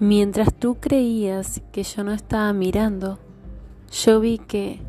Mientras 0.00 0.52
tú 0.52 0.76
creías 0.80 1.62
que 1.72 1.84
yo 1.84 2.02
no 2.02 2.12
estaba 2.12 2.52
mirando, 2.52 3.18
yo 3.92 4.18
vi 4.18 4.38
que 4.38 4.80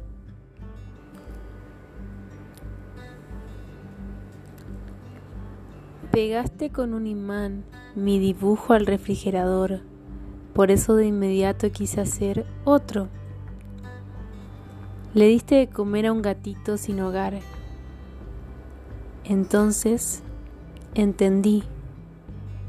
pegaste 6.12 6.72
con 6.72 6.94
un 6.94 7.06
imán 7.06 7.66
mi 7.94 8.18
dibujo 8.18 8.74
al 8.74 8.88
refrigerador. 8.88 9.82
Por 10.54 10.72
eso 10.72 10.96
de 10.96 11.06
inmediato 11.06 11.72
quise 11.72 12.02
hacer 12.02 12.46
otro. 12.64 13.10
Le 15.14 15.28
diste 15.28 15.56
de 15.56 15.68
comer 15.68 16.08
a 16.08 16.14
un 16.14 16.22
gatito 16.22 16.78
sin 16.78 17.00
hogar. 17.00 17.40
Entonces 19.24 20.24
entendí 20.94 21.64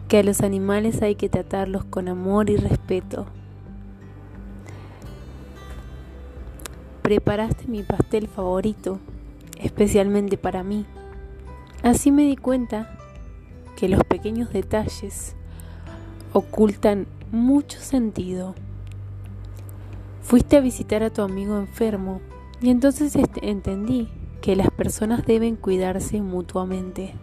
que 0.09 0.19
a 0.19 0.23
los 0.23 0.41
animales 0.41 1.03
hay 1.03 1.17
que 1.17 1.29
tratarlos 1.29 1.85
con 1.85 2.09
amor 2.09 2.51
y 2.51 2.57
respeto. 2.57 3.27
Preparaste 7.03 7.67
mi 7.67 7.83
pastel 7.83 8.29
favorito, 8.29 8.99
especialmente 9.59 10.39
para 10.39 10.63
mí. 10.63 10.87
Así 11.83 12.11
me 12.11 12.23
di 12.23 12.37
cuenta 12.37 12.99
que 13.77 13.89
los 13.89 14.03
pequeños 14.05 14.53
detalles 14.53 15.37
ocultan 16.33 17.07
mucho 17.31 17.81
sentido. 17.81 18.55
Fuiste 20.23 20.57
a 20.57 20.61
visitar 20.61 21.03
a 21.03 21.11
tu 21.11 21.23
amigo 21.23 21.59
enfermo 21.59 22.21
y 22.61 22.71
entonces 22.71 23.17
entendí 23.43 24.09
que 24.41 24.57
las 24.57 24.71
personas 24.71 25.25
deben 25.27 25.57
cuidarse 25.57 26.21
mutuamente. 26.21 27.15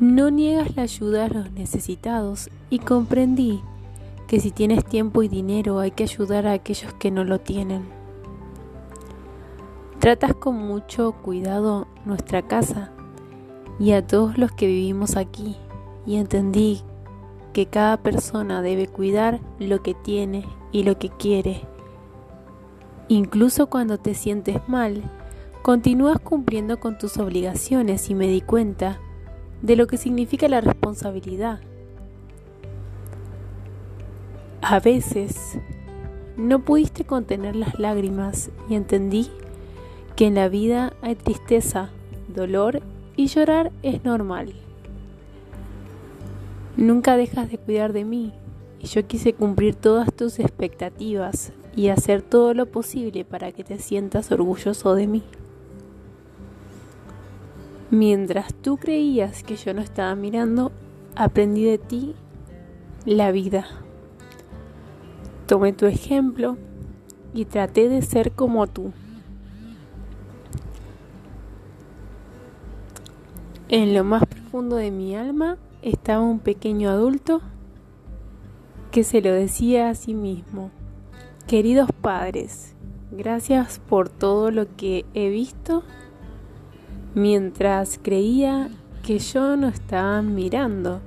No 0.00 0.28
niegas 0.28 0.74
la 0.74 0.82
ayuda 0.82 1.26
a 1.26 1.28
los 1.28 1.52
necesitados 1.52 2.50
y 2.68 2.80
comprendí 2.80 3.62
que 4.26 4.40
si 4.40 4.50
tienes 4.50 4.84
tiempo 4.84 5.22
y 5.22 5.28
dinero 5.28 5.78
hay 5.78 5.92
que 5.92 6.02
ayudar 6.02 6.48
a 6.48 6.52
aquellos 6.52 6.92
que 6.94 7.12
no 7.12 7.22
lo 7.22 7.38
tienen. 7.38 7.84
Tratas 10.00 10.34
con 10.34 10.56
mucho 10.56 11.12
cuidado 11.12 11.86
nuestra 12.04 12.42
casa 12.42 12.90
y 13.78 13.92
a 13.92 14.04
todos 14.04 14.36
los 14.36 14.50
que 14.50 14.66
vivimos 14.66 15.16
aquí 15.16 15.56
y 16.06 16.16
entendí 16.16 16.82
que 17.52 17.66
cada 17.66 17.96
persona 17.96 18.62
debe 18.62 18.88
cuidar 18.88 19.40
lo 19.60 19.80
que 19.82 19.94
tiene 19.94 20.44
y 20.72 20.82
lo 20.82 20.98
que 20.98 21.08
quiere. 21.08 21.62
Incluso 23.06 23.68
cuando 23.68 23.98
te 23.98 24.14
sientes 24.14 24.60
mal, 24.66 25.04
continúas 25.62 26.18
cumpliendo 26.18 26.80
con 26.80 26.98
tus 26.98 27.16
obligaciones 27.16 28.10
y 28.10 28.16
me 28.16 28.26
di 28.26 28.40
cuenta 28.40 28.98
de 29.64 29.76
lo 29.76 29.86
que 29.86 29.96
significa 29.96 30.46
la 30.46 30.60
responsabilidad. 30.60 31.58
A 34.60 34.78
veces 34.78 35.58
no 36.36 36.66
pudiste 36.66 37.04
contener 37.04 37.56
las 37.56 37.78
lágrimas 37.78 38.50
y 38.68 38.74
entendí 38.74 39.30
que 40.16 40.26
en 40.26 40.34
la 40.34 40.50
vida 40.50 40.92
hay 41.00 41.14
tristeza, 41.14 41.88
dolor 42.28 42.82
y 43.16 43.28
llorar 43.28 43.72
es 43.82 44.04
normal. 44.04 44.52
Nunca 46.76 47.16
dejas 47.16 47.50
de 47.50 47.56
cuidar 47.56 47.94
de 47.94 48.04
mí 48.04 48.34
y 48.80 48.86
yo 48.86 49.06
quise 49.06 49.32
cumplir 49.32 49.76
todas 49.76 50.12
tus 50.12 50.40
expectativas 50.40 51.52
y 51.74 51.88
hacer 51.88 52.20
todo 52.20 52.52
lo 52.52 52.66
posible 52.66 53.24
para 53.24 53.50
que 53.52 53.64
te 53.64 53.78
sientas 53.78 54.30
orgulloso 54.30 54.94
de 54.94 55.06
mí. 55.06 55.22
Mientras 57.94 58.52
tú 58.52 58.76
creías 58.76 59.44
que 59.44 59.54
yo 59.54 59.72
no 59.72 59.80
estaba 59.80 60.16
mirando, 60.16 60.72
aprendí 61.14 61.62
de 61.62 61.78
ti 61.78 62.16
la 63.06 63.30
vida. 63.30 63.68
Tomé 65.46 65.72
tu 65.72 65.86
ejemplo 65.86 66.56
y 67.34 67.44
traté 67.44 67.88
de 67.88 68.02
ser 68.02 68.32
como 68.32 68.66
tú. 68.66 68.90
En 73.68 73.94
lo 73.94 74.02
más 74.02 74.26
profundo 74.26 74.74
de 74.74 74.90
mi 74.90 75.14
alma 75.14 75.56
estaba 75.80 76.20
un 76.20 76.40
pequeño 76.40 76.90
adulto 76.90 77.42
que 78.90 79.04
se 79.04 79.20
lo 79.20 79.30
decía 79.30 79.88
a 79.88 79.94
sí 79.94 80.14
mismo. 80.14 80.72
Queridos 81.46 81.90
padres, 82.00 82.74
gracias 83.12 83.78
por 83.78 84.08
todo 84.08 84.50
lo 84.50 84.66
que 84.74 85.04
he 85.14 85.28
visto 85.28 85.84
mientras 87.14 87.98
creía 88.02 88.68
que 89.02 89.18
yo 89.18 89.56
no 89.56 89.68
estaba 89.68 90.22
mirando. 90.22 91.00